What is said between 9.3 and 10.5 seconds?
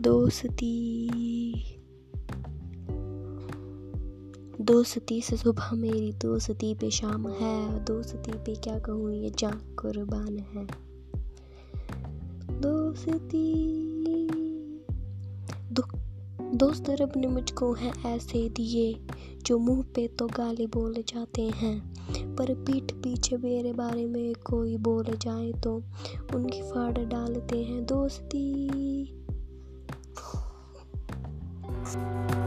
जान कुर्बान